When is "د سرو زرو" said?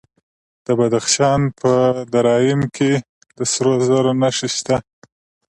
3.37-4.11